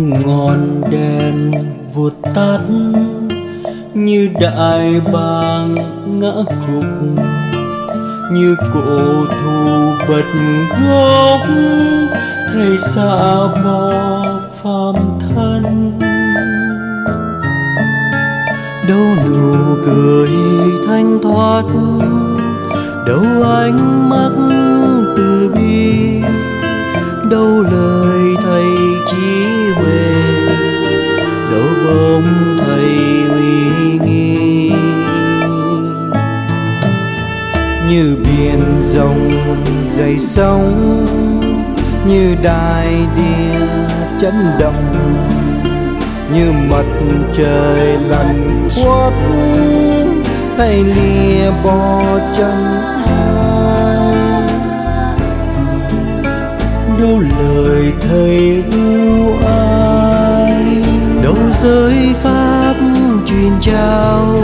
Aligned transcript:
như 0.00 0.16
ngọn 0.26 0.80
đèn 0.90 1.52
vụt 1.94 2.12
tắt, 2.34 2.60
như 3.94 4.28
đại 4.40 5.00
bàng 5.12 5.74
ngã 6.06 6.32
gục, 6.46 6.84
như 8.32 8.56
cổ 8.74 9.24
thù 9.26 9.92
bật 10.08 10.24
gốc, 10.70 11.40
thầy 12.52 12.78
xa 12.78 13.36
bỏ 13.64 14.24
phàm 14.62 14.94
thân. 15.20 15.92
Đâu 18.88 19.06
nụ 19.28 19.76
cười 19.84 20.30
thanh 20.86 21.18
thoát, 21.22 21.64
đâu 23.06 23.42
ánh 23.42 24.10
mắt 24.10 24.59
dòng 38.94 39.30
rộng 39.46 39.86
dày 39.88 40.18
sóng 40.18 41.06
như 42.06 42.36
đài 42.42 42.94
địa 43.16 43.66
chấn 44.20 44.34
động, 44.58 44.94
như 46.34 46.52
mặt 46.70 46.84
trời 47.34 47.98
lặn 48.08 48.68
khuất 48.74 49.12
tay 50.58 50.84
lìa 50.84 51.50
bò 51.64 52.02
chân 52.36 52.64
ai 53.06 54.46
đâu 56.98 57.20
lời 57.38 57.92
thầy 58.00 58.62
ưu 58.72 59.32
ái 59.46 60.82
đâu 61.22 61.36
giới 61.52 62.14
pháp 62.22 62.74
truyền 63.26 63.52
trao 63.60 64.34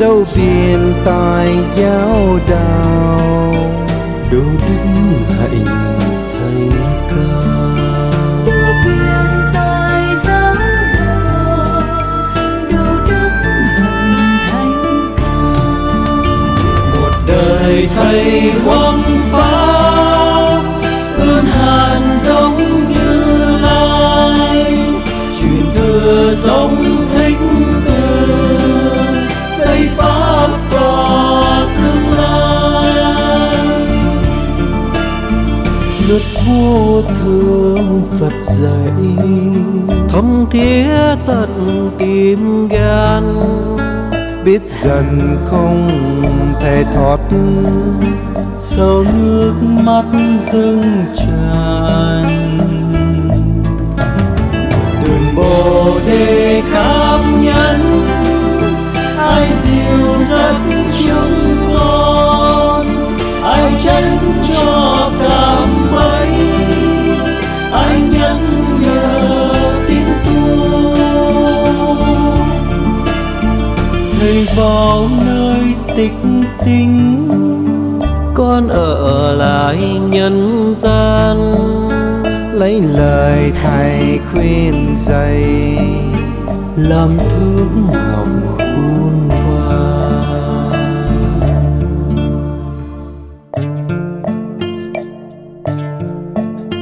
đâu 0.00 0.24
biển 0.36 0.92
tài 1.04 1.56
giáo 1.76 2.38
đạo 2.50 3.50
đâu 4.32 4.44
đức 4.68 4.78
hạnh 5.38 5.64
thành 6.32 6.70
cao 7.08 7.76
đâu 8.46 8.74
biển 8.84 9.52
tài 9.54 10.16
giáo 10.16 10.54
đạo 10.98 11.82
đâu 12.70 12.94
đức 13.08 13.30
hạnh 14.46 14.46
thành 14.50 15.14
cao 15.16 16.24
một 16.94 17.12
đời 17.26 17.88
thầy 17.96 18.52
hoang 18.64 19.02
phá 19.32 19.78
ơn 21.18 21.44
hàn 21.44 22.02
giống 22.14 22.88
như 22.88 23.44
lai. 23.62 24.78
Truyền 25.40 25.64
thừa 25.74 26.34
giống 26.34 27.06
thích 27.14 27.38
luật 36.08 36.22
vô 36.46 37.02
thường 37.02 38.02
phật 38.20 38.32
dạy. 38.40 39.26
Thâm 40.08 40.46
thiết 40.50 41.16
tận 41.26 41.90
tìm 41.98 42.68
gan 42.68 43.24
biết 44.44 44.62
dần 44.70 45.36
không 45.44 45.90
thể 46.60 46.84
thoát. 46.94 47.18
Sau 48.58 49.04
nước 49.14 49.52
mắt 49.62 50.04
dâng 50.52 51.04
tràn? 51.16 52.58
Đường 55.04 55.36
bồ 55.36 55.98
đề 56.06 56.62
cảm 56.72 57.44
nhân 57.44 58.02
ai 59.18 59.48
dịu 59.52 60.24
dắt 60.24 60.56
chúng 60.98 61.27
vào 74.58 75.08
nơi 75.26 75.74
tịch 75.96 76.12
tinh, 76.64 77.28
con 78.34 78.68
ở 78.68 79.34
lại 79.34 80.00
nhân 80.10 80.74
gian, 80.76 81.36
lấy 82.52 82.82
lời 82.82 83.52
thầy 83.62 84.20
khuyên 84.32 84.94
dạy, 84.96 85.44
làm 86.76 87.10
thước 87.18 87.68
ngọc 87.92 88.28
khuôn 88.56 89.28
vàng. 89.28 90.70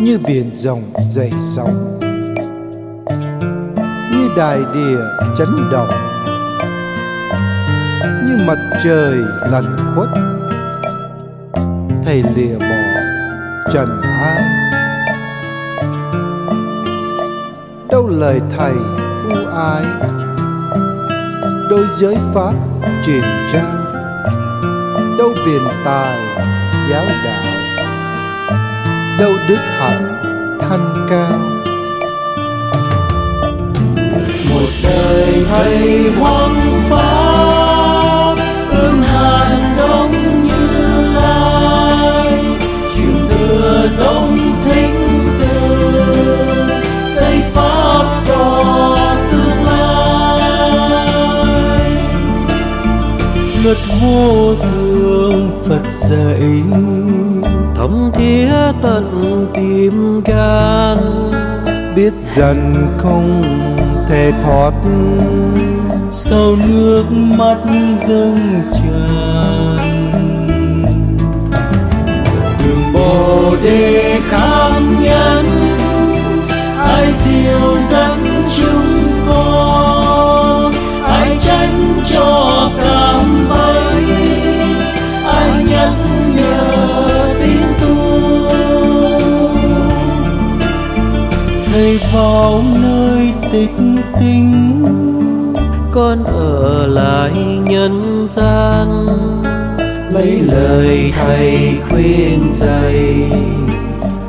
Như 0.00 0.18
biển 0.28 0.50
rộng 0.52 0.82
dày 1.10 1.32
sóng, 1.40 1.98
như 4.12 4.28
đài 4.36 4.58
địa 4.74 5.00
chấn 5.38 5.70
động 5.72 6.15
như 8.26 8.44
mặt 8.46 8.58
trời 8.84 9.18
lặn 9.50 9.76
khuất. 9.94 10.08
Thầy 12.04 12.24
lìa 12.36 12.58
bỏ 12.60 13.00
trần 13.72 14.02
ai? 14.02 14.42
Đâu 17.90 18.08
lời 18.08 18.40
thầy 18.56 18.72
ưu 19.28 19.46
ái 19.46 19.84
đôi 21.70 21.86
giới 21.96 22.16
pháp 22.34 22.52
truyền 23.04 23.22
trao, 23.52 23.76
đâu 25.18 25.32
biển 25.46 25.64
tài 25.84 26.18
giáo 26.90 27.04
đạo? 27.24 27.44
Đâu 29.18 29.32
đức 29.48 29.58
hạnh 29.78 30.22
thanh 30.60 31.06
cao? 31.10 31.38
Một 34.50 34.68
đời 34.84 35.44
thầy 35.50 36.10
hoang 36.20 36.65
luật 53.66 53.78
vô 54.02 54.54
thường 54.54 55.50
phật 55.68 55.82
dạy. 55.90 56.62
Thấm 57.74 58.10
thía 58.14 58.52
tận 58.82 59.46
tim 59.54 60.22
gan 60.24 60.98
biết 61.96 62.12
dần 62.18 62.86
không 62.98 63.42
thể 64.08 64.32
thoát. 64.42 64.72
Sau 66.10 66.56
nước 66.68 67.04
mắt 67.10 67.56
dâng 68.08 68.62
tràn 68.72 69.85
thầy 91.76 91.98
vào 92.14 92.62
nơi 92.82 93.32
tịch 93.52 93.76
tinh, 94.20 94.82
con 95.92 96.24
ở 96.24 96.86
lại 96.86 97.32
nhân 97.64 98.26
gian. 98.28 99.06
Lấy 100.12 100.40
lời 100.40 101.12
thầy 101.18 101.78
khuyên 101.88 102.52
dạy, 102.52 103.30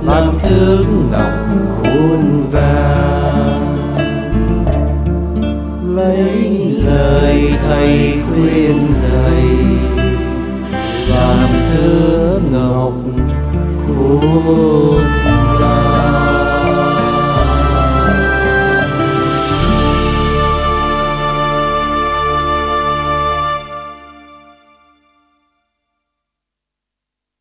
làm 0.01 0.23
thước 0.39 0.85
ngọc 1.11 1.31
khuôn 1.77 2.49
vàng. 2.51 3.77
Lấy 5.95 6.73
lời 6.85 7.49
thầy 7.67 8.13
khuyên 8.29 8.79
dạy, 8.79 9.45
làm 11.09 11.49
thước 11.73 12.39
ngọc 12.51 12.93
khuôn 13.87 15.36